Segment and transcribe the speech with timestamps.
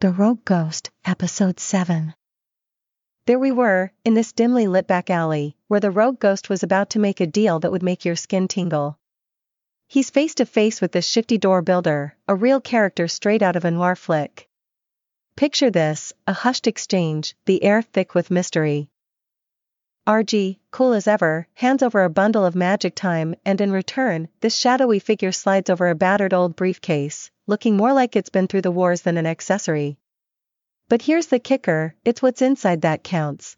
[0.00, 2.14] The Rogue Ghost, Episode 7.
[3.26, 6.90] There we were, in this dimly lit back alley, where the rogue ghost was about
[6.90, 8.96] to make a deal that would make your skin tingle.
[9.88, 13.64] He's face to face with this shifty door builder, a real character straight out of
[13.64, 14.48] a noir flick.
[15.34, 18.90] Picture this a hushed exchange, the air thick with mystery.
[20.06, 24.54] RG, cool as ever, hands over a bundle of magic time, and in return, this
[24.54, 28.70] shadowy figure slides over a battered old briefcase, looking more like it's been through the
[28.70, 29.96] wars than an accessory.
[30.88, 33.56] But here's the kicker it's what's inside that counts.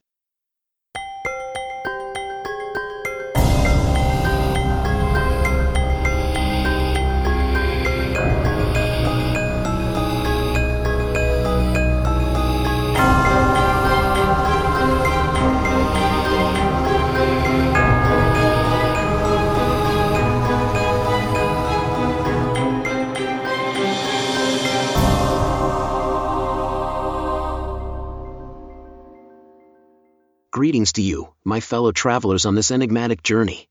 [30.91, 33.69] Greetings to you, my fellow travelers on this enigmatic journey.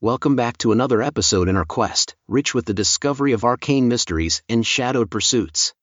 [0.00, 4.42] Welcome back to another episode in our quest, rich with the discovery of arcane mysteries
[4.48, 5.74] and shadowed pursuits.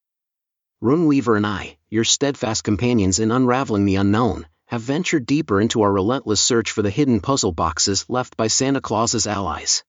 [0.81, 5.94] Runeweaver and I, your steadfast companions in unraveling the unknown, have ventured deeper into our
[5.94, 9.84] relentless search for the hidden puzzle boxes left by Santa Claus's allies.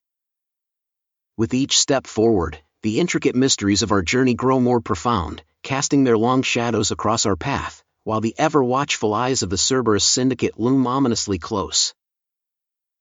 [1.39, 6.19] With each step forward, the intricate mysteries of our journey grow more profound, casting their
[6.19, 10.87] long shadows across our path, while the ever watchful eyes of the Cerberus Syndicate loom
[10.87, 11.95] ominously close.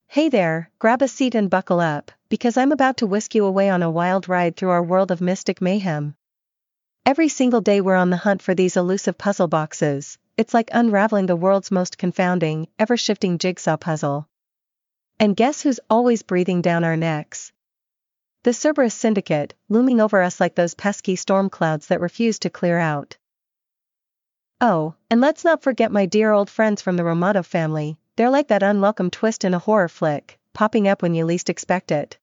[0.07, 3.69] Hey there, grab a seat and buckle up, because I'm about to whisk you away
[3.69, 6.15] on a wild ride through our world of mystic mayhem.
[7.05, 11.25] Every single day we're on the hunt for these elusive puzzle boxes, it's like unraveling
[11.25, 14.27] the world's most confounding, ever shifting jigsaw puzzle.
[15.19, 17.51] And guess who's always breathing down our necks?
[18.43, 22.79] The Cerberus Syndicate, looming over us like those pesky storm clouds that refuse to clear
[22.79, 23.17] out.
[24.61, 28.49] Oh, and let's not forget my dear old friends from the Romato family, they're like
[28.49, 32.17] that unwelcome twist in a horror flick, popping up when you least expect it.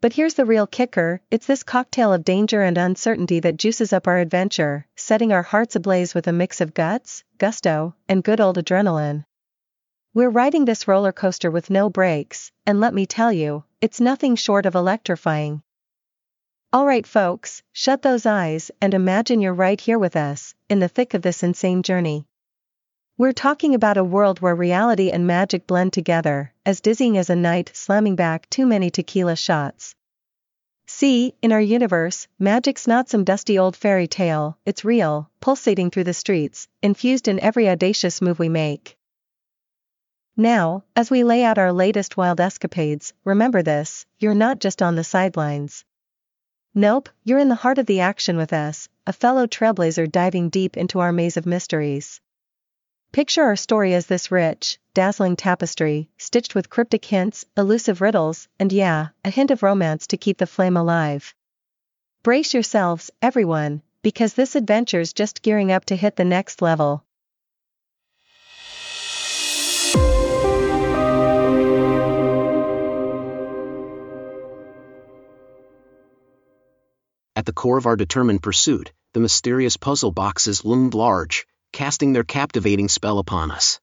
[0.00, 4.08] But here's the real kicker it's this cocktail of danger and uncertainty that juices up
[4.08, 8.56] our adventure, setting our hearts ablaze with a mix of guts, gusto, and good old
[8.56, 9.24] adrenaline.
[10.14, 14.36] We're riding this roller coaster with no brakes, and let me tell you, it's nothing
[14.36, 15.62] short of electrifying.
[16.74, 21.12] Alright, folks, shut those eyes and imagine you're right here with us, in the thick
[21.12, 22.24] of this insane journey.
[23.18, 27.36] We're talking about a world where reality and magic blend together, as dizzying as a
[27.36, 29.94] night slamming back too many tequila shots.
[30.86, 36.04] See, in our universe, magic's not some dusty old fairy tale, it's real, pulsating through
[36.04, 38.96] the streets, infused in every audacious move we make.
[40.38, 44.96] Now, as we lay out our latest wild escapades, remember this you're not just on
[44.96, 45.84] the sidelines.
[46.74, 50.78] Nope, you're in the heart of the action with us, a fellow trailblazer diving deep
[50.78, 52.18] into our maze of mysteries.
[53.12, 58.72] Picture our story as this rich, dazzling tapestry, stitched with cryptic hints, elusive riddles, and
[58.72, 61.34] yeah, a hint of romance to keep the flame alive.
[62.22, 67.04] Brace yourselves, everyone, because this adventure's just gearing up to hit the next level.
[77.42, 82.22] At the core of our determined pursuit, the mysterious puzzle boxes loomed large, casting their
[82.22, 83.80] captivating spell upon us.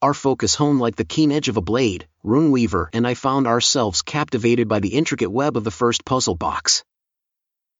[0.00, 4.02] Our focus honed like the keen edge of a blade, Runeweaver and I found ourselves
[4.02, 6.84] captivated by the intricate web of the first puzzle box.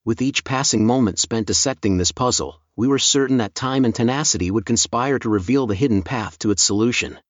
[0.04, 4.50] With each passing moment spent dissecting this puzzle, we were certain that time and tenacity
[4.50, 7.20] would conspire to reveal the hidden path to its solution.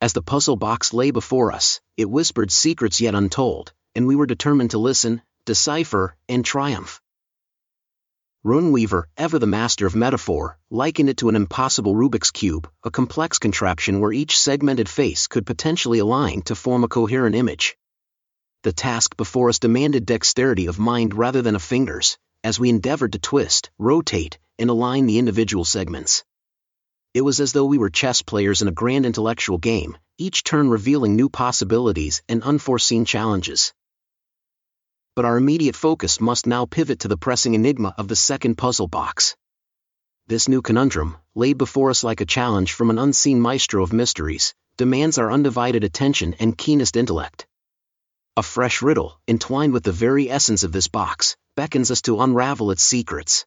[0.00, 4.24] As the puzzle box lay before us, it whispered secrets yet untold, and we were
[4.24, 7.00] determined to listen, decipher, and triumph.
[8.44, 13.38] Runeweaver, ever the master of metaphor, likened it to an impossible Rubik's Cube, a complex
[13.38, 17.78] contraption where each segmented face could potentially align to form a coherent image.
[18.62, 23.14] The task before us demanded dexterity of mind rather than of fingers, as we endeavored
[23.14, 26.24] to twist, rotate, and align the individual segments.
[27.14, 30.68] It was as though we were chess players in a grand intellectual game, each turn
[30.68, 33.72] revealing new possibilities and unforeseen challenges
[35.18, 38.86] but our immediate focus must now pivot to the pressing enigma of the second puzzle
[38.86, 39.34] box.
[40.28, 44.54] This new conundrum, laid before us like a challenge from an unseen maestro of mysteries,
[44.76, 47.48] demands our undivided attention and keenest intellect.
[48.36, 52.70] A fresh riddle, entwined with the very essence of this box, beckons us to unravel
[52.70, 53.44] its secrets.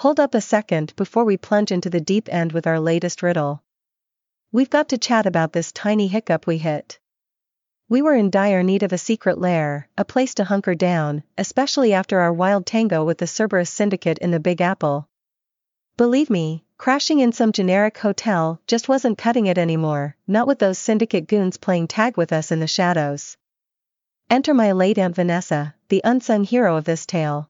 [0.00, 3.62] Hold up a second before we plunge into the deep end with our latest riddle.
[4.52, 6.98] We've got to chat about this tiny hiccup we hit.
[7.88, 11.94] We were in dire need of a secret lair, a place to hunker down, especially
[11.94, 15.08] after our wild tango with the Cerberus Syndicate in the Big Apple.
[15.96, 20.78] Believe me, crashing in some generic hotel just wasn't cutting it anymore, not with those
[20.78, 23.38] syndicate goons playing tag with us in the shadows.
[24.28, 27.48] Enter my late Aunt Vanessa, the unsung hero of this tale.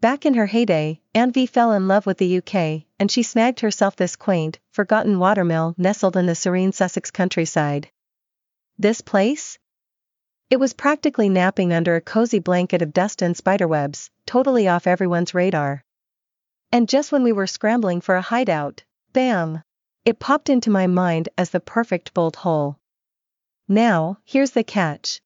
[0.00, 3.60] Back in her heyday, Aunt V fell in love with the UK, and she snagged
[3.60, 7.90] herself this quaint, forgotten watermill nestled in the serene Sussex countryside.
[8.78, 9.58] This place?
[10.50, 15.32] It was practically napping under a cozy blanket of dust and spiderwebs, totally off everyone's
[15.32, 15.82] radar.
[16.70, 18.84] And just when we were scrambling for a hideout,
[19.14, 19.62] bam!
[20.04, 22.78] It popped into my mind as the perfect bolt hole.
[23.66, 25.22] Now, here's the catch.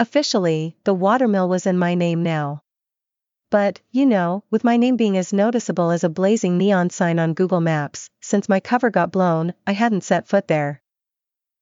[0.00, 2.63] Officially, the watermill was in my name now.
[3.54, 7.34] But, you know, with my name being as noticeable as a blazing neon sign on
[7.34, 10.82] Google Maps, since my cover got blown, I hadn't set foot there.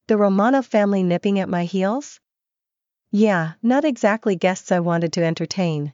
[0.06, 2.18] The Romanov family nipping at my heels?
[3.10, 5.92] Yeah, not exactly guests I wanted to entertain.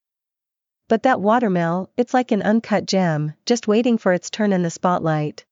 [0.86, 4.70] But that watermill, it's like an uncut gem, just waiting for its turn in the
[4.70, 5.46] spotlight.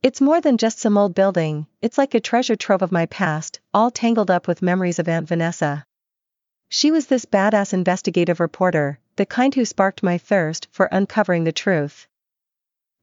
[0.00, 3.58] It's more than just some old building, it's like a treasure trove of my past,
[3.74, 5.84] all tangled up with memories of Aunt Vanessa.
[6.68, 11.52] She was this badass investigative reporter, the kind who sparked my thirst for uncovering the
[11.52, 12.08] truth.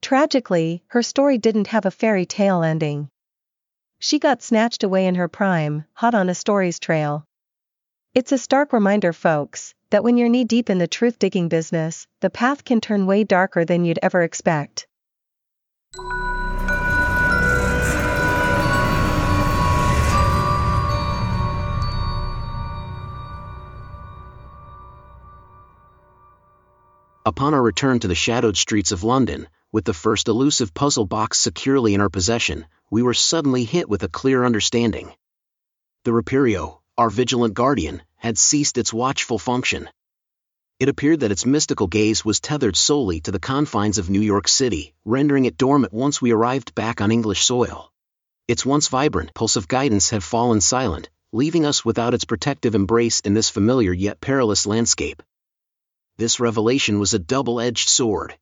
[0.02, 3.08] Tragically, her story didn't have a fairy tale ending.
[4.00, 7.24] She got snatched away in her prime, hot on a story's trail.
[8.16, 12.08] It's a stark reminder, folks, that when you're knee deep in the truth digging business,
[12.22, 14.87] the path can turn way darker than you'd ever expect.
[27.28, 31.38] Upon our return to the shadowed streets of London, with the first elusive puzzle box
[31.38, 35.12] securely in our possession, we were suddenly hit with a clear understanding.
[36.06, 39.90] The Reperio, our vigilant guardian, had ceased its watchful function.
[40.80, 44.48] It appeared that its mystical gaze was tethered solely to the confines of New York
[44.48, 47.92] City, rendering it dormant once we arrived back on English soil.
[48.48, 53.20] Its once vibrant pulse of guidance had fallen silent, leaving us without its protective embrace
[53.20, 55.22] in this familiar yet perilous landscape.
[56.18, 58.36] This revelation was a double-edged sword.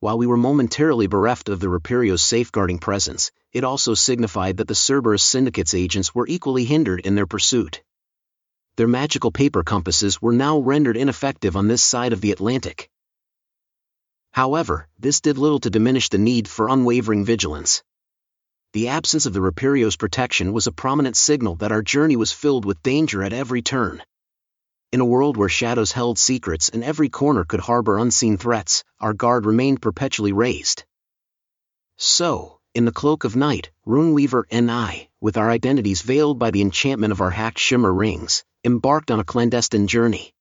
[0.00, 4.74] While we were momentarily bereft of the Reperio's safeguarding presence, it also signified that the
[4.74, 7.82] Cerberus Syndicate's agents were equally hindered in their pursuit.
[8.76, 12.88] Their magical paper compasses were now rendered ineffective on this side of the Atlantic.
[14.32, 17.82] However, this did little to diminish the need for unwavering vigilance.
[18.72, 22.64] The absence of the Reperio's protection was a prominent signal that our journey was filled
[22.64, 24.02] with danger at every turn.
[24.90, 29.12] In a world where shadows held secrets and every corner could harbor unseen threats, our
[29.12, 30.84] guard remained perpetually raised.
[31.98, 36.62] So, in the cloak of night, Runeweaver and I, with our identities veiled by the
[36.62, 40.32] enchantment of our hacked shimmer rings, embarked on a clandestine journey.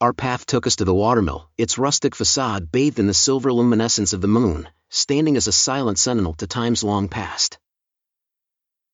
[0.00, 4.12] Our path took us to the watermill, its rustic facade bathed in the silver luminescence
[4.12, 7.58] of the moon, standing as a silent sentinel to times long past.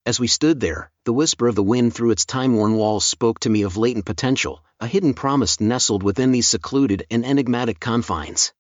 [0.05, 3.49] As we stood there, the whisper of the wind through its time-worn walls spoke to
[3.49, 8.53] me of latent potential, a hidden promise nestled within these secluded and enigmatic confines.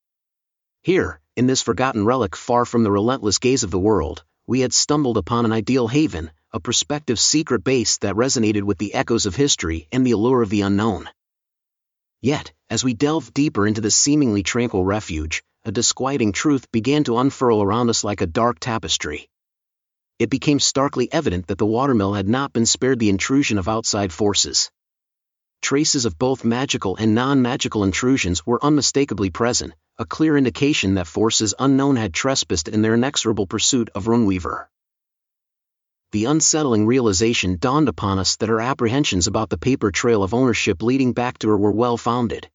[0.83, 4.73] Here, in this forgotten relic far from the relentless gaze of the world, we had
[4.73, 9.34] stumbled upon an ideal haven, a prospective secret base that resonated with the echoes of
[9.34, 11.08] history and the allure of the unknown.
[12.20, 17.19] Yet, as we delved deeper into this seemingly tranquil refuge, a disquieting truth began to
[17.19, 19.29] unfurl around us like a dark tapestry
[20.19, 24.13] it became starkly evident that the watermill had not been spared the intrusion of outside
[24.13, 24.71] forces.
[25.63, 31.55] Traces of both magical and non-magical intrusions were unmistakably present, a clear indication that forces
[31.59, 34.67] unknown had trespassed in their inexorable pursuit of Runeweaver.
[36.13, 40.83] The unsettling realization dawned upon us that our apprehensions about the paper trail of ownership
[40.83, 42.51] leading back to her were well founded.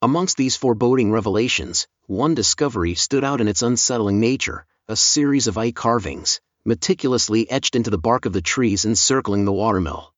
[0.00, 5.58] Amongst these foreboding revelations, one discovery stood out in its unsettling nature, a series of
[5.58, 10.14] eye carvings, meticulously etched into the bark of the trees encircling the watermill.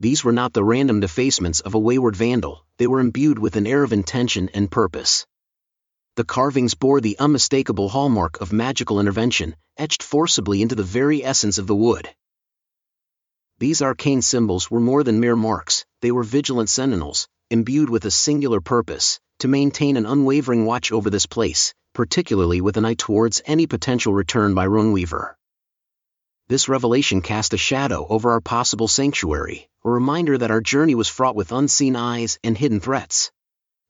[0.00, 3.66] These were not the random defacements of a wayward vandal, they were imbued with an
[3.66, 5.26] air of intention and purpose.
[6.16, 11.58] The carvings bore the unmistakable hallmark of magical intervention, etched forcibly into the very essence
[11.58, 12.08] of the wood.
[13.58, 18.10] These arcane symbols were more than mere marks, they were vigilant sentinels, imbued with a
[18.10, 23.40] singular purpose, to maintain an unwavering watch over this place, particularly with an eye towards
[23.46, 25.34] any potential return by Runeweaver.
[26.48, 31.08] This revelation cast a shadow over our possible sanctuary, a reminder that our journey was
[31.08, 33.32] fraught with unseen eyes and hidden threats.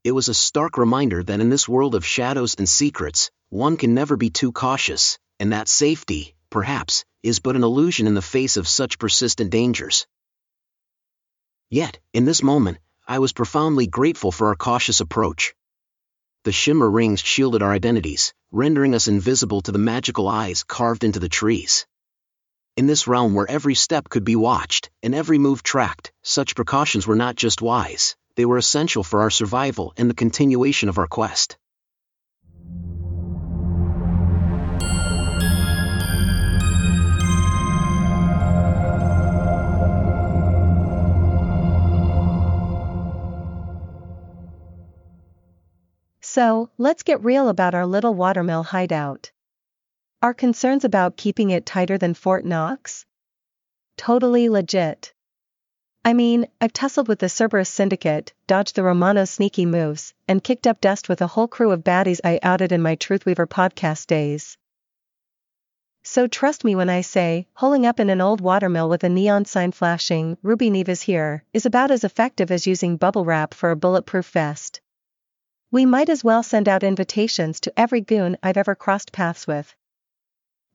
[0.05, 3.93] It was a stark reminder that in this world of shadows and secrets, one can
[3.93, 8.55] never be too cautious, and that safety, perhaps, is but an illusion in the face
[8.55, 10.07] of such persistent dangers.
[11.69, 15.55] Yet, in this moment, I was profoundly grateful for our cautious approach.
[16.45, 21.19] The shimmer rings shielded our identities, rendering us invisible to the magical eyes carved into
[21.19, 21.87] the trees.
[22.77, 27.07] In this realm where every step could be watched and every move tracked, such precautions
[27.07, 31.07] were not just wise, they were essential for our survival and the continuation of our
[31.07, 31.57] quest.
[46.35, 49.31] So, let's get real about our little watermill hideout.
[50.21, 53.05] Are concerns about keeping it tighter than Fort Knox?
[53.95, 55.13] Totally legit.
[56.03, 60.67] I mean, I've tussled with the Cerberus Syndicate, dodged the Romano's sneaky moves, and kicked
[60.67, 64.57] up dust with a whole crew of baddies I outed in my Truthweaver podcast days.
[66.03, 69.45] So trust me when I say, holing up in an old watermill with a neon
[69.45, 73.71] sign flashing, Ruby Neve is here, is about as effective as using bubble wrap for
[73.71, 74.81] a bulletproof vest.
[75.75, 79.75] We might as well send out invitations to every goon I've ever crossed paths with.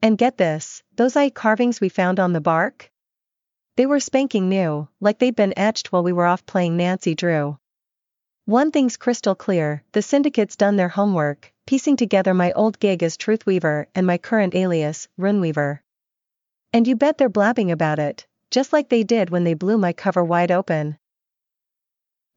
[0.03, 2.91] And get this, those eye carvings we found on the bark?
[3.77, 7.57] They were spanking new, like they'd been etched while we were off playing Nancy Drew.
[8.45, 13.17] One thing's crystal clear, the syndicate's done their homework, piecing together my old gig as
[13.17, 15.79] Truthweaver and my current alias, Runeweaver.
[16.75, 19.95] And you bet they're blabbing about it, just like they did when they blew my
[19.95, 20.99] cover wide open.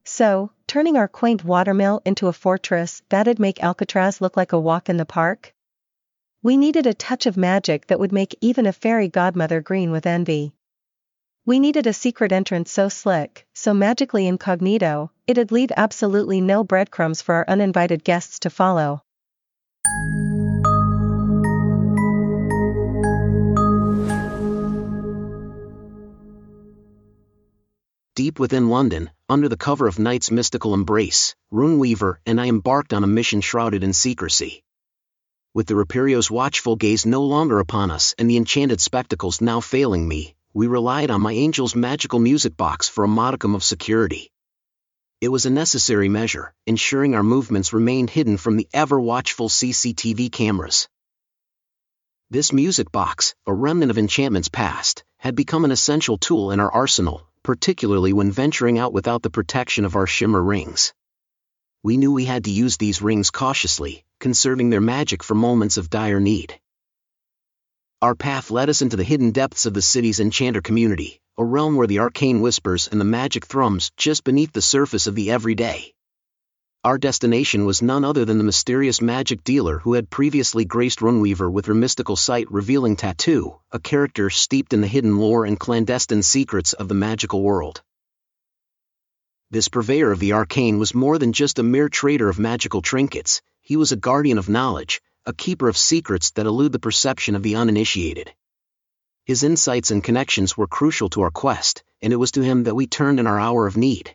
[0.06, 4.88] So, turning our quaint watermill into a fortress, that'd make Alcatraz look like a walk
[4.88, 5.54] in the park?
[6.42, 10.04] We needed a touch of magic that would make even a fairy godmother green with
[10.04, 10.52] envy.
[11.46, 17.22] We needed a secret entrance so slick, so magically incognito, it'd leave absolutely no breadcrumbs
[17.22, 19.03] for our uninvited guests to follow.
[28.16, 33.02] Deep within London, under the cover of night's mystical embrace, Runeweaver and I embarked on
[33.02, 34.62] a mission shrouded in secrecy.
[35.52, 40.06] With the Reperio's watchful gaze no longer upon us and the enchanted spectacles now failing
[40.06, 44.30] me, we relied on my angel's magical music box for a modicum of security.
[45.20, 50.88] It was a necessary measure, ensuring our movements remained hidden from the ever-watchful CCTV cameras.
[52.30, 56.70] This music box, a remnant of enchantments past, had become an essential tool in our
[56.70, 60.92] arsenal, particularly when venturing out without the protection of our shimmer rings.
[61.84, 65.90] We knew we had to use these rings cautiously, conserving their magic for moments of
[65.90, 66.58] dire need.
[68.02, 71.76] Our path led us into the hidden depths of the city's enchanter community, a realm
[71.76, 75.93] where the arcane whispers and the magic thrums just beneath the surface of the everyday.
[76.84, 81.50] Our destination was none other than the mysterious magic dealer who had previously graced Runeweaver
[81.50, 86.22] with her mystical sight revealing tattoo, a character steeped in the hidden lore and clandestine
[86.22, 87.80] secrets of the magical world.
[89.50, 93.40] This purveyor of the arcane was more than just a mere trader of magical trinkets,
[93.62, 97.42] he was a guardian of knowledge, a keeper of secrets that elude the perception of
[97.42, 98.30] the uninitiated.
[99.24, 102.74] His insights and connections were crucial to our quest, and it was to him that
[102.74, 104.14] we turned in our hour of need.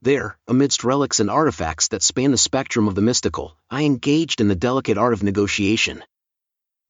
[0.00, 4.46] There, amidst relics and artifacts that span the spectrum of the mystical, I engaged in
[4.46, 6.04] the delicate art of negotiation.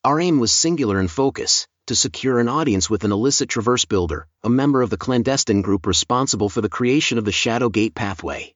[0.04, 4.28] Our aim was singular in focus, to secure an audience with an illicit traverse builder,
[4.42, 8.54] a member of the clandestine group responsible for the creation of the Shadow Gate pathway.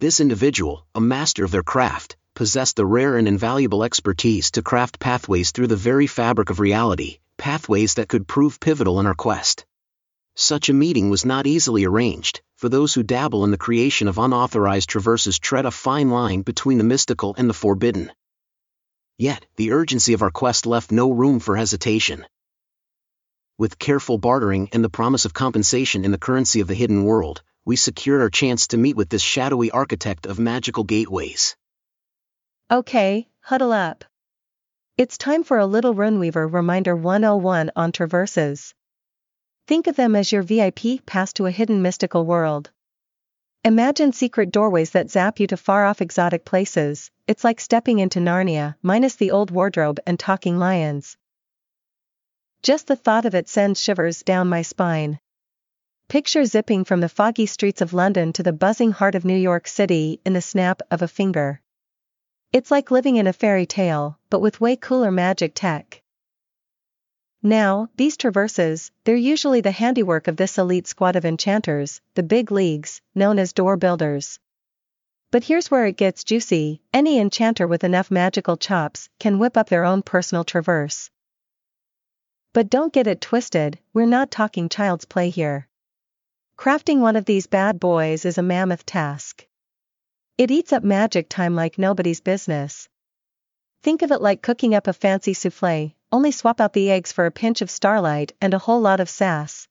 [0.00, 5.00] This individual, a master of their craft, possessed the rare and invaluable expertise to craft
[5.00, 9.64] pathways through the very fabric of reality, pathways that could prove pivotal in our quest.
[10.36, 14.18] Such a meeting was not easily arranged, for those who dabble in the creation of
[14.18, 18.10] unauthorized traverses tread a fine line between the mystical and the forbidden.
[19.16, 22.26] Yet, the urgency of our quest left no room for hesitation.
[23.58, 27.42] With careful bartering and the promise of compensation in the currency of the hidden world,
[27.64, 31.56] we secured our chance to meet with this shadowy architect of magical gateways.
[32.72, 34.04] Okay, huddle up.
[34.96, 38.74] It's time for a little Runeweaver reminder 101 on traverses.
[39.68, 42.70] Think of them as your VIP pass to a hidden mystical world.
[43.62, 48.18] Imagine secret doorways that zap you to far off exotic places, it's like stepping into
[48.18, 51.18] Narnia, minus the old wardrobe and talking lions.
[52.62, 55.20] Just the thought of it sends shivers down my spine.
[56.08, 59.68] Picture zipping from the foggy streets of London to the buzzing heart of New York
[59.68, 61.60] City in the snap of a finger.
[62.54, 66.00] It's like living in a fairy tale, but with way cooler magic tech.
[67.42, 72.50] Now, these traverses, they're usually the handiwork of this elite squad of enchanters, the big
[72.50, 74.40] leagues, known as door builders.
[75.30, 79.68] But here's where it gets juicy any enchanter with enough magical chops can whip up
[79.68, 81.10] their own personal traverse.
[82.52, 85.68] But don't get it twisted, we're not talking child's play here.
[86.56, 89.46] Crafting one of these bad boys is a mammoth task.
[90.38, 92.88] It eats up magic time like nobody's business.
[93.80, 97.26] Think of it like cooking up a fancy souffle, only swap out the eggs for
[97.26, 99.68] a pinch of starlight and a whole lot of sass.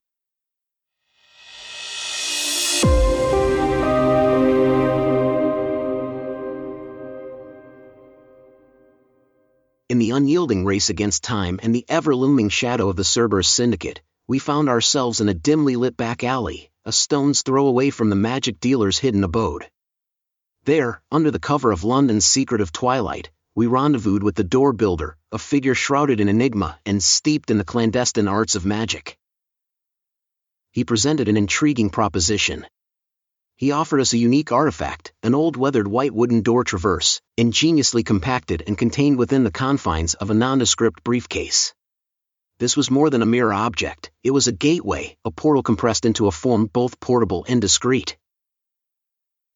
[9.89, 14.39] In the unyielding race against time and the ever-looming shadow of the Cerberus Syndicate, we
[14.39, 18.59] found ourselves in a dimly lit back alley, a stone's throw away from the magic
[18.59, 19.69] dealer's hidden abode.
[20.65, 25.37] There, under the cover of London's secretive twilight, we rendezvoused with the door builder, a
[25.37, 29.17] figure shrouded in enigma and steeped in the clandestine arts of magic.
[30.71, 32.65] He presented an intriguing proposition
[33.59, 38.61] he offered us a unique artifact, an old weathered white wooden door traverse, ingeniously compacted
[38.67, 41.73] and contained within the confines of a nondescript briefcase.
[42.59, 46.27] This was more than a mere object, it was a gateway, a portal compressed into
[46.27, 48.15] a form both portable and discreet.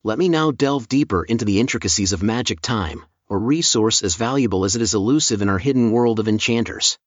[0.04, 4.66] Let me now delve deeper into the intricacies of magic time, a resource as valuable
[4.66, 6.98] as it is elusive in our hidden world of enchanters.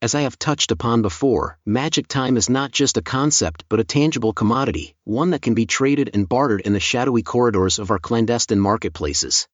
[0.00, 3.84] As I have touched upon before, magic time is not just a concept but a
[3.84, 7.98] tangible commodity, one that can be traded and bartered in the shadowy corridors of our
[7.98, 9.46] clandestine marketplaces.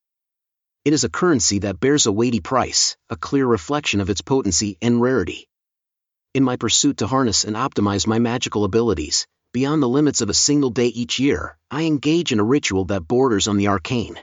[0.85, 4.79] It is a currency that bears a weighty price, a clear reflection of its potency
[4.81, 5.49] and rarity.
[6.35, 10.35] In my pursuit to harness and optimize my magical abilities, beyond the limits of a
[10.35, 14.21] single day each year, I engage in a ritual that borders on the arcane.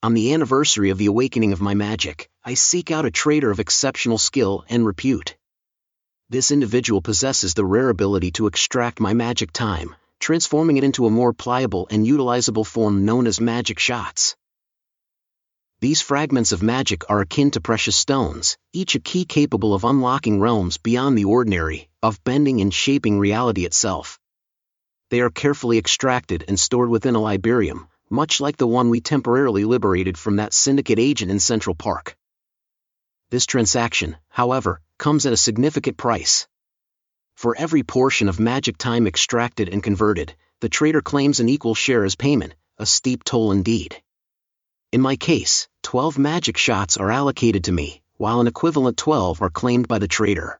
[0.00, 3.58] On the anniversary of the awakening of my magic, I seek out a trader of
[3.58, 5.36] exceptional skill and repute.
[6.30, 11.10] This individual possesses the rare ability to extract my magic time, transforming it into a
[11.10, 14.36] more pliable and utilizable form known as magic shots.
[15.80, 20.38] These fragments of magic are akin to precious stones, each a key capable of unlocking
[20.38, 24.20] realms beyond the ordinary, of bending and shaping reality itself.
[25.10, 29.64] They are carefully extracted and stored within a Liberium, much like the one we temporarily
[29.64, 32.16] liberated from that syndicate agent in Central Park.
[33.30, 36.48] This transaction, however, comes at a significant price.
[37.34, 42.04] For every portion of magic time extracted and converted, the trader claims an equal share
[42.04, 44.02] as payment, a steep toll indeed.
[44.90, 49.50] In my case, 12 magic shots are allocated to me, while an equivalent 12 are
[49.50, 50.58] claimed by the trader.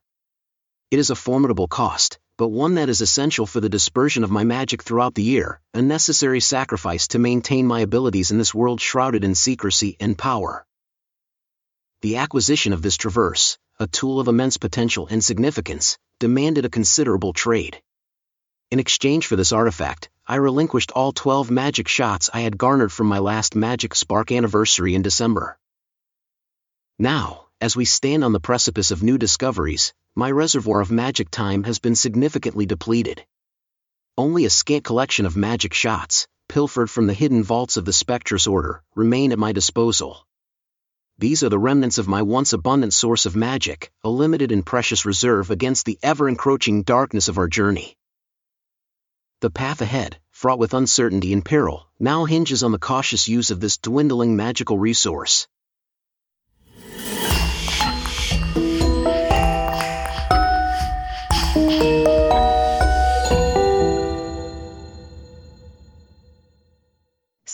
[0.91, 4.45] It is a formidable cost, but one that is essential for the dispersion of my
[4.45, 9.25] magic throughout the year, a necessary sacrifice to maintain my abilities in this world shrouded
[9.25, 10.65] in secrecy and power.
[12.01, 17.33] The acquisition of this traverse, a tool of immense potential and significance, demanded a considerable
[17.33, 17.81] trade.
[18.71, 23.07] In exchange for this artifact, I relinquished all 12 magic shots I had garnered from
[23.07, 25.59] my last Magic Spark anniversary in December.
[26.97, 31.63] Now, as we stand on the precipice of new discoveries, my reservoir of magic time
[31.63, 33.25] has been significantly depleted.
[34.17, 38.45] Only a scant collection of magic shots, pilfered from the hidden vaults of the Spectrus
[38.45, 40.27] Order, remain at my disposal.
[41.19, 45.05] These are the remnants of my once abundant source of magic, a limited and precious
[45.05, 47.95] reserve against the ever-encroaching darkness of our journey.
[49.39, 53.61] The path ahead, fraught with uncertainty and peril, now hinges on the cautious use of
[53.61, 55.47] this dwindling magical resource.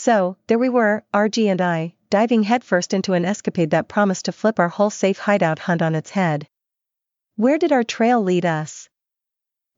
[0.05, 4.31] So, there we were, RG and I, diving headfirst into an escapade that promised to
[4.31, 6.47] flip our whole safe hideout hunt on its head.
[7.37, 8.87] Where did our trail lead us?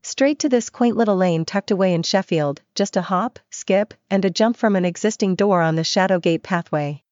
[0.04, 4.26] Straight to this quaint little lane tucked away in Sheffield, just a hop, skip, and
[4.26, 7.06] a jump from an existing door on the Shadowgate pathway.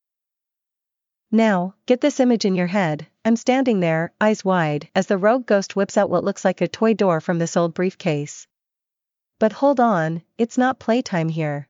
[1.31, 3.07] Now, get this image in your head.
[3.23, 6.67] I'm standing there, eyes wide, as the rogue ghost whips out what looks like a
[6.67, 8.45] toy door from this old briefcase.
[9.39, 11.69] But hold on, it's not playtime here.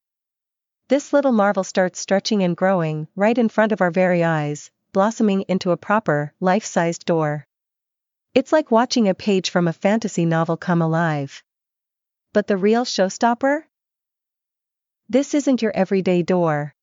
[0.87, 5.41] This little marvel starts stretching and growing right in front of our very eyes, blossoming
[5.47, 7.47] into a proper, life-sized door.
[8.35, 11.43] It's like watching a page from a fantasy novel come alive.
[12.33, 13.63] But the real showstopper?
[15.09, 16.75] This isn't your everyday door.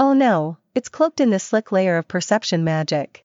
[0.00, 3.24] Oh no, it's cloaked in this slick layer of perception magic.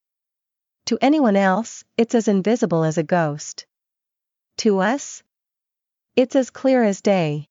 [0.85, 3.65] To anyone else, it's as invisible as a ghost.
[4.57, 5.23] To us?
[6.15, 7.47] It's as clear as day.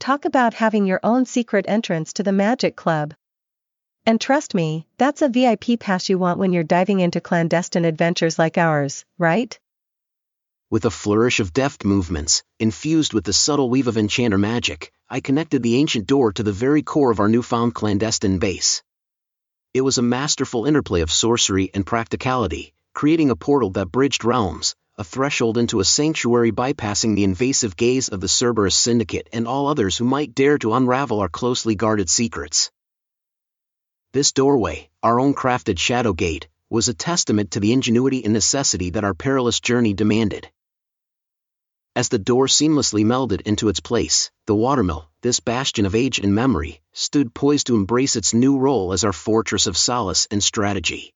[0.00, 3.12] Talk about having your own secret entrance to the Magic Club.
[4.06, 8.38] And trust me, that's a VIP pass you want when you're diving into clandestine adventures
[8.38, 9.60] like ours, right?
[10.70, 15.20] With a flourish of deft movements, infused with the subtle weave of enchanter magic, I
[15.20, 18.82] connected the ancient door to the very core of our newfound clandestine base.
[19.74, 24.74] It was a masterful interplay of sorcery and practicality, creating a portal that bridged realms,
[25.00, 29.66] a threshold into a sanctuary bypassing the invasive gaze of the Cerberus Syndicate and all
[29.66, 32.70] others who might dare to unravel our closely guarded secrets.
[34.12, 38.90] This doorway, our own crafted shadow gate, was a testament to the ingenuity and necessity
[38.90, 40.50] that our perilous journey demanded.
[41.96, 46.34] As the door seamlessly melded into its place, the watermill, this bastion of age and
[46.34, 51.14] memory, stood poised to embrace its new role as our fortress of solace and strategy.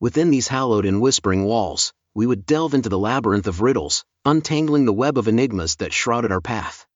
[0.00, 4.86] Within these hallowed and whispering walls, we would delve into the labyrinth of riddles, untangling
[4.86, 6.86] the web of enigmas that shrouded our path.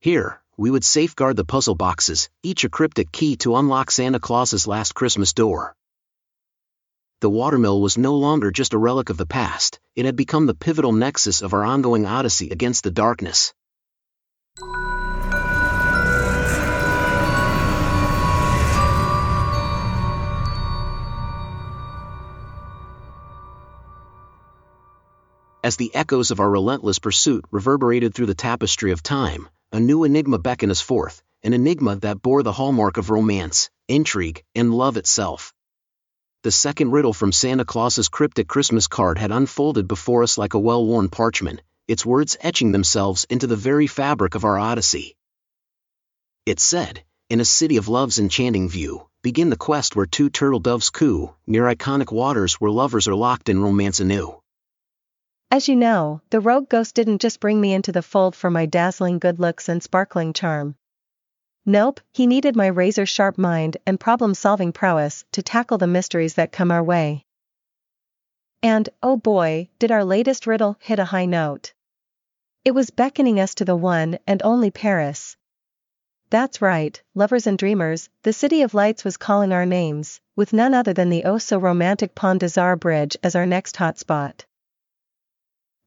[0.00, 4.66] Here, we would safeguard the puzzle boxes, each a cryptic key to unlock Santa Claus's
[4.66, 5.76] last Christmas door
[7.20, 10.54] the watermill was no longer just a relic of the past, it had become the
[10.54, 13.52] pivotal nexus of our ongoing odyssey against the darkness.
[25.62, 30.04] As the echoes of our relentless pursuit reverberated through the tapestry of time, a new
[30.04, 34.96] enigma beckoned us forth, an enigma that bore the hallmark of romance, intrigue, and love
[34.96, 35.54] itself
[36.42, 40.58] the second riddle from Santa Claus's cryptic Christmas card had unfolded before us like a
[40.58, 45.16] well-worn parchment, its words etching themselves into the very fabric of our odyssey.
[46.46, 50.60] It said, in a city of love's enchanting view, begin the quest where two turtle
[50.60, 54.40] doves coo, near iconic waters where lovers are locked in romance anew.
[55.52, 58.66] As you know, the rogue ghost didn't just bring me into the fold for my
[58.66, 60.76] dazzling good looks and sparkling charm.
[61.66, 66.34] Nope, he needed my razor sharp mind and problem solving prowess to tackle the mysteries
[66.34, 67.24] that come our way.
[68.62, 71.72] And, oh boy, did our latest riddle hit a high note.
[72.64, 75.36] It was beckoning us to the one and only Paris.
[76.30, 80.74] That's right, lovers and dreamers, the City of Lights was calling our names, with none
[80.74, 84.44] other than the oh so romantic Pont des Arts Bridge as our next hotspot.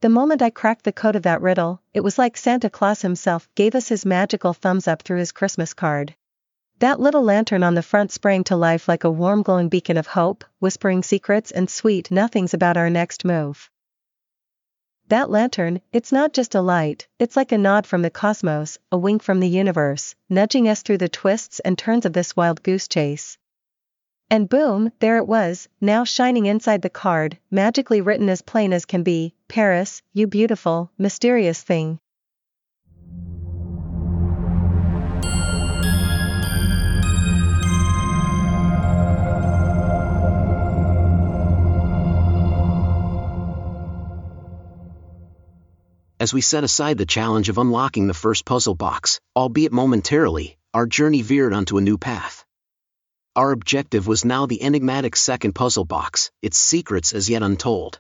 [0.04, 3.48] The moment I cracked the code of that riddle, it was like Santa Claus himself
[3.56, 6.14] gave us his magical thumbs up through his Christmas card.
[6.80, 10.08] That little lantern on the front sprang to life like a warm glowing beacon of
[10.08, 13.70] hope, whispering secrets and sweet nothings about our next move.
[15.08, 18.98] That lantern, it's not just a light, it's like a nod from the cosmos, a
[18.98, 22.90] wink from the universe, nudging us through the twists and turns of this wild goose
[22.90, 23.38] chase.
[24.30, 28.86] And boom, there it was, now shining inside the card, magically written as plain as
[28.86, 32.00] can be, Paris, you beautiful, mysterious thing.
[46.24, 50.86] As we set aside the challenge of unlocking the first puzzle box, albeit momentarily, our
[50.86, 52.46] journey veered onto a new path.
[53.36, 58.00] Our objective was now the enigmatic second puzzle box, its secrets as yet untold.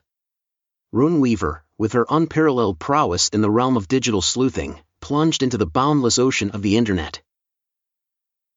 [0.93, 6.19] Runeweaver, with her unparalleled prowess in the realm of digital sleuthing, plunged into the boundless
[6.19, 7.23] ocean of the internet.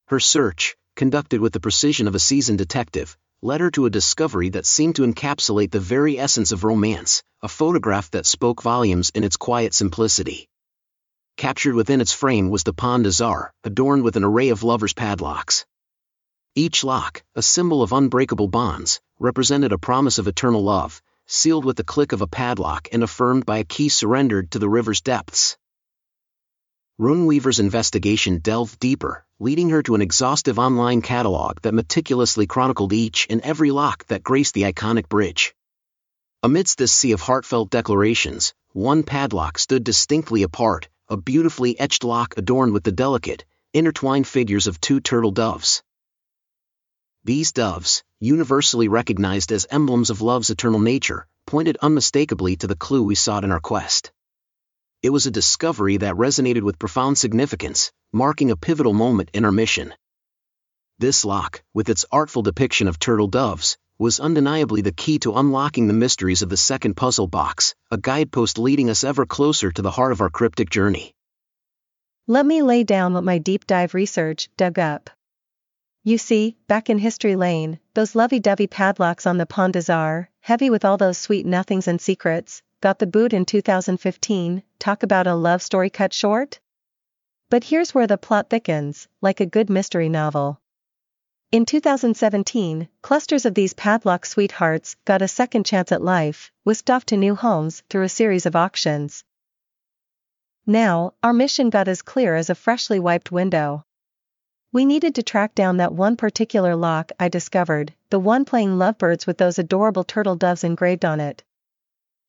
[0.08, 4.50] Her search, conducted with the precision of a seasoned detective, led her to a discovery
[4.50, 9.24] that seemed to encapsulate the very essence of romance, a photograph that spoke volumes in
[9.24, 10.46] its quiet simplicity.
[11.38, 14.92] Captured within its frame was the Pont des Arts, adorned with an array of lovers'
[14.92, 15.64] padlocks.
[16.58, 21.76] Each lock, a symbol of unbreakable bonds, represented a promise of eternal love, sealed with
[21.76, 25.58] the click of a padlock and affirmed by a key surrendered to the river's depths.
[26.98, 33.26] Runeweaver's investigation delved deeper, leading her to an exhaustive online catalog that meticulously chronicled each
[33.28, 35.54] and every lock that graced the iconic bridge.
[36.42, 42.32] Amidst this sea of heartfelt declarations, one padlock stood distinctly apart, a beautifully etched lock
[42.38, 45.82] adorned with the delicate, intertwined figures of two turtle doves.
[47.26, 53.02] These doves, universally recognized as emblems of love's eternal nature, pointed unmistakably to the clue
[53.02, 54.12] we sought in our quest.
[55.02, 59.50] It was a discovery that resonated with profound significance, marking a pivotal moment in our
[59.50, 59.92] mission.
[61.00, 65.88] This lock, with its artful depiction of turtle doves, was undeniably the key to unlocking
[65.88, 69.90] the mysteries of the second puzzle box, a guidepost leading us ever closer to the
[69.90, 71.12] heart of our cryptic journey.
[72.28, 75.10] Let me lay down what my deep dive research dug up.
[76.06, 80.84] You see, back in History Lane, those lovey-dovey padlocks on the Pond des heavy with
[80.84, 85.62] all those sweet nothings and secrets, got the boot in 2015, talk about a love
[85.62, 86.60] story cut short?
[87.50, 90.60] But here's where the plot thickens, like a good mystery novel.
[91.50, 97.04] In 2017, clusters of these padlock sweethearts got a second chance at life, whisked off
[97.06, 99.24] to new homes through a series of auctions.
[100.64, 103.85] Now, our mission got as clear as a freshly wiped window.
[104.72, 109.26] We needed to track down that one particular lock I discovered, the one playing lovebirds
[109.26, 111.44] with those adorable turtle doves engraved on it.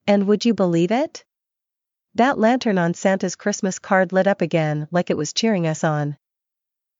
[0.05, 1.25] And would you believe it?
[2.15, 6.17] That lantern on Santa's Christmas card lit up again like it was cheering us on.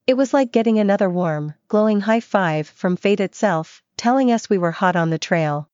[0.05, 4.57] It was like getting another warm, glowing high five from fate itself, telling us we
[4.57, 5.69] were hot on the trail.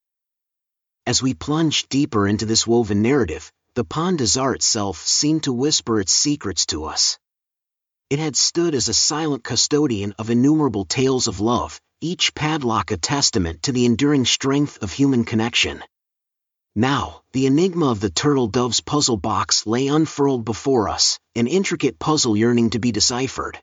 [1.06, 5.54] As we plunged deeper into this woven narrative, the Pont des Arts itself seemed to
[5.54, 7.20] whisper its secrets to us.
[8.14, 12.98] It had stood as a silent custodian of innumerable tales of love, each padlock a
[12.98, 15.84] testament to the enduring strength of human connection.
[16.76, 21.98] Now, the enigma of the turtle dove's puzzle box lay unfurled before us, an intricate
[21.98, 23.60] puzzle yearning to be deciphered.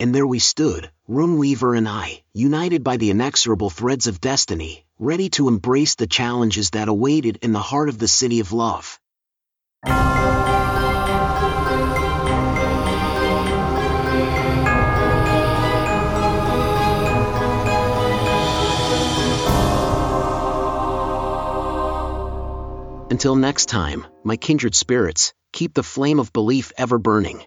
[0.00, 5.28] And there we stood, Runeweaver and I, united by the inexorable threads of destiny, ready
[5.38, 8.98] to embrace the challenges that awaited in the heart of the City of Love.
[23.16, 27.44] Until next time, my kindred spirits, keep the flame of belief ever burning.